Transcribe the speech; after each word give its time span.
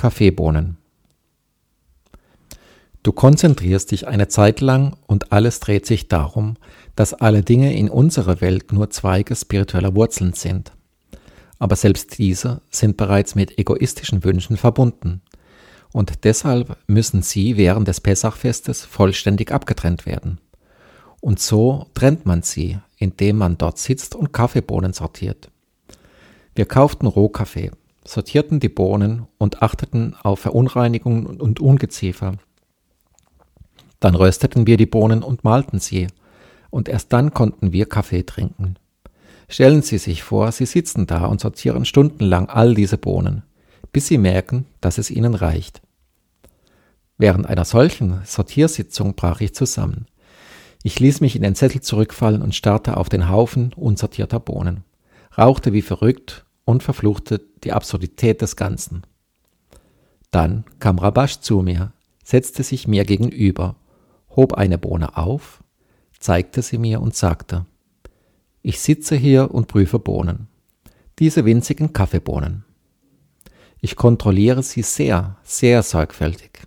Kaffeebohnen. 0.00 0.78
Du 3.02 3.12
konzentrierst 3.12 3.90
dich 3.90 4.08
eine 4.08 4.28
Zeit 4.28 4.62
lang 4.62 4.96
und 5.06 5.30
alles 5.30 5.60
dreht 5.60 5.84
sich 5.84 6.08
darum, 6.08 6.56
dass 6.96 7.12
alle 7.12 7.42
Dinge 7.42 7.76
in 7.76 7.90
unserer 7.90 8.40
Welt 8.40 8.72
nur 8.72 8.88
Zweige 8.88 9.36
spiritueller 9.36 9.94
Wurzeln 9.94 10.32
sind. 10.32 10.72
Aber 11.58 11.76
selbst 11.76 12.16
diese 12.16 12.62
sind 12.70 12.96
bereits 12.96 13.34
mit 13.34 13.58
egoistischen 13.58 14.24
Wünschen 14.24 14.56
verbunden. 14.56 15.20
Und 15.92 16.24
deshalb 16.24 16.78
müssen 16.86 17.20
sie 17.20 17.58
während 17.58 17.86
des 17.86 18.00
Pessachfestes 18.00 18.86
vollständig 18.86 19.52
abgetrennt 19.52 20.06
werden. 20.06 20.40
Und 21.20 21.40
so 21.40 21.88
trennt 21.92 22.24
man 22.24 22.40
sie, 22.40 22.78
indem 22.96 23.36
man 23.36 23.58
dort 23.58 23.76
sitzt 23.76 24.14
und 24.14 24.32
Kaffeebohnen 24.32 24.94
sortiert. 24.94 25.50
Wir 26.54 26.64
kauften 26.64 27.06
Rohkaffee, 27.06 27.70
sortierten 28.10 28.58
die 28.58 28.68
Bohnen 28.68 29.28
und 29.38 29.62
achteten 29.62 30.16
auf 30.22 30.40
Verunreinigungen 30.40 31.26
und 31.40 31.60
Ungeziefer. 31.60 32.34
Dann 34.00 34.16
rösteten 34.16 34.66
wir 34.66 34.76
die 34.76 34.86
Bohnen 34.86 35.22
und 35.22 35.44
malten 35.44 35.78
sie, 35.78 36.08
und 36.70 36.88
erst 36.88 37.12
dann 37.12 37.32
konnten 37.32 37.72
wir 37.72 37.86
Kaffee 37.86 38.24
trinken. 38.24 38.76
Stellen 39.48 39.82
Sie 39.82 39.98
sich 39.98 40.22
vor, 40.22 40.52
Sie 40.52 40.66
sitzen 40.66 41.06
da 41.06 41.26
und 41.26 41.40
sortieren 41.40 41.84
stundenlang 41.84 42.48
all 42.48 42.74
diese 42.74 42.98
Bohnen, 42.98 43.42
bis 43.92 44.06
Sie 44.06 44.18
merken, 44.18 44.66
dass 44.80 44.98
es 44.98 45.10
Ihnen 45.10 45.34
reicht. 45.34 45.80
Während 47.18 47.46
einer 47.46 47.64
solchen 47.64 48.20
Sortiersitzung 48.24 49.14
brach 49.14 49.40
ich 49.40 49.54
zusammen. 49.54 50.06
Ich 50.82 50.98
ließ 50.98 51.20
mich 51.20 51.36
in 51.36 51.42
den 51.42 51.54
Zettel 51.54 51.80
zurückfallen 51.80 52.42
und 52.42 52.54
starrte 52.54 52.96
auf 52.96 53.08
den 53.08 53.28
Haufen 53.28 53.72
unsortierter 53.74 54.40
Bohnen, 54.40 54.84
rauchte 55.36 55.72
wie 55.72 55.82
verrückt 55.82 56.44
und 56.70 56.84
verfluchte 56.84 57.42
die 57.64 57.72
Absurdität 57.72 58.40
des 58.42 58.54
Ganzen. 58.54 59.02
Dann 60.30 60.64
kam 60.78 60.98
Rabash 61.00 61.40
zu 61.40 61.62
mir, 61.62 61.92
setzte 62.22 62.62
sich 62.62 62.86
mir 62.86 63.04
gegenüber, 63.04 63.74
hob 64.36 64.54
eine 64.54 64.78
Bohne 64.78 65.16
auf, 65.16 65.64
zeigte 66.20 66.62
sie 66.62 66.78
mir 66.78 67.00
und 67.00 67.16
sagte, 67.16 67.66
ich 68.62 68.78
sitze 68.78 69.16
hier 69.16 69.50
und 69.50 69.66
prüfe 69.66 69.98
Bohnen, 69.98 70.46
diese 71.18 71.44
winzigen 71.44 71.92
Kaffeebohnen. 71.92 72.64
Ich 73.80 73.96
kontrolliere 73.96 74.62
sie 74.62 74.82
sehr, 74.82 75.38
sehr 75.42 75.82
sorgfältig. 75.82 76.62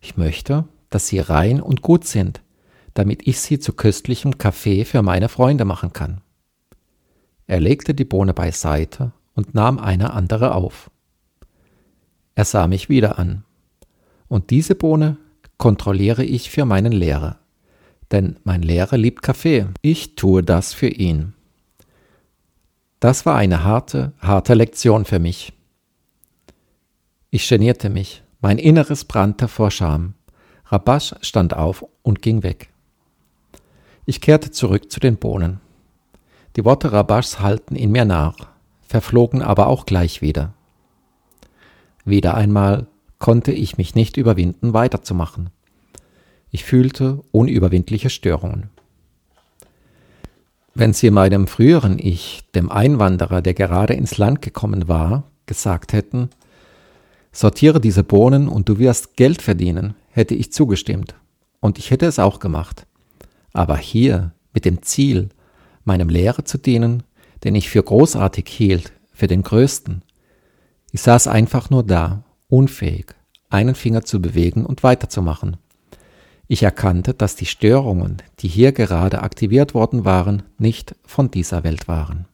Ich 0.00 0.16
möchte, 0.16 0.68
dass 0.90 1.08
sie 1.08 1.18
rein 1.18 1.60
und 1.60 1.82
gut 1.82 2.04
sind, 2.04 2.40
damit 2.94 3.26
ich 3.26 3.40
sie 3.40 3.58
zu 3.58 3.72
köstlichem 3.72 4.38
Kaffee 4.38 4.84
für 4.84 5.02
meine 5.02 5.28
Freunde 5.28 5.64
machen 5.64 5.92
kann. 5.92 6.20
Er 7.46 7.58
legte 7.58 7.94
die 7.94 8.04
Bohne 8.04 8.32
beiseite 8.32 9.12
und 9.34 9.54
nahm 9.54 9.78
eine 9.78 10.12
andere 10.12 10.54
auf. 10.54 10.90
Er 12.34 12.44
sah 12.44 12.66
mich 12.66 12.88
wieder 12.88 13.18
an. 13.18 13.44
Und 14.28 14.50
diese 14.50 14.74
Bohne 14.74 15.16
kontrolliere 15.58 16.24
ich 16.24 16.50
für 16.50 16.64
meinen 16.64 16.92
Lehrer. 16.92 17.38
Denn 18.10 18.36
mein 18.44 18.62
Lehrer 18.62 18.96
liebt 18.96 19.22
Kaffee. 19.22 19.66
Ich 19.82 20.14
tue 20.14 20.42
das 20.42 20.72
für 20.72 20.88
ihn. 20.88 21.34
Das 22.98 23.26
war 23.26 23.36
eine 23.36 23.64
harte, 23.64 24.12
harte 24.20 24.54
Lektion 24.54 25.04
für 25.04 25.18
mich. 25.18 25.52
Ich 27.30 27.48
genierte 27.48 27.88
mich. 27.88 28.22
Mein 28.40 28.58
Inneres 28.58 29.04
brannte 29.04 29.48
vor 29.48 29.70
Scham. 29.70 30.14
Rabash 30.66 31.14
stand 31.20 31.54
auf 31.54 31.84
und 32.02 32.22
ging 32.22 32.42
weg. 32.42 32.70
Ich 34.06 34.20
kehrte 34.20 34.50
zurück 34.50 34.90
zu 34.90 35.00
den 35.00 35.16
Bohnen. 35.16 35.60
Die 36.56 36.64
Worte 36.64 36.92
Rabashs 36.92 37.40
halten 37.40 37.76
in 37.76 37.92
mir 37.92 38.04
nach 38.04 38.50
verflogen 38.90 39.40
aber 39.40 39.68
auch 39.68 39.86
gleich 39.86 40.20
wieder. 40.20 40.52
Wieder 42.04 42.34
einmal 42.34 42.88
konnte 43.20 43.52
ich 43.52 43.78
mich 43.78 43.94
nicht 43.94 44.16
überwinden, 44.16 44.74
weiterzumachen. 44.74 45.50
Ich 46.50 46.64
fühlte 46.64 47.20
unüberwindliche 47.30 48.10
Störungen. 48.10 48.68
Wenn 50.74 50.92
Sie 50.92 51.12
meinem 51.12 51.46
früheren 51.46 52.00
Ich, 52.00 52.42
dem 52.56 52.68
Einwanderer, 52.68 53.42
der 53.42 53.54
gerade 53.54 53.94
ins 53.94 54.18
Land 54.18 54.42
gekommen 54.42 54.88
war, 54.88 55.22
gesagt 55.46 55.92
hätten, 55.92 56.30
sortiere 57.30 57.80
diese 57.80 58.02
Bohnen 58.02 58.48
und 58.48 58.68
du 58.68 58.80
wirst 58.80 59.16
Geld 59.16 59.40
verdienen, 59.40 59.94
hätte 60.10 60.34
ich 60.34 60.52
zugestimmt. 60.52 61.14
Und 61.60 61.78
ich 61.78 61.92
hätte 61.92 62.06
es 62.06 62.18
auch 62.18 62.40
gemacht. 62.40 62.86
Aber 63.52 63.76
hier, 63.76 64.32
mit 64.52 64.64
dem 64.64 64.82
Ziel, 64.82 65.28
meinem 65.84 66.08
Lehrer 66.08 66.44
zu 66.44 66.58
dienen, 66.58 67.04
den 67.44 67.54
ich 67.54 67.70
für 67.70 67.82
großartig 67.82 68.48
hielt, 68.48 68.92
für 69.12 69.26
den 69.26 69.42
Größten. 69.42 70.02
Ich 70.92 71.02
saß 71.02 71.26
einfach 71.26 71.70
nur 71.70 71.84
da, 71.84 72.24
unfähig, 72.48 73.14
einen 73.48 73.74
Finger 73.74 74.04
zu 74.04 74.20
bewegen 74.20 74.66
und 74.66 74.82
weiterzumachen. 74.82 75.56
Ich 76.48 76.62
erkannte, 76.62 77.14
dass 77.14 77.36
die 77.36 77.46
Störungen, 77.46 78.16
die 78.40 78.48
hier 78.48 78.72
gerade 78.72 79.22
aktiviert 79.22 79.72
worden 79.72 80.04
waren, 80.04 80.42
nicht 80.58 80.96
von 81.04 81.30
dieser 81.30 81.62
Welt 81.62 81.86
waren. 81.86 82.26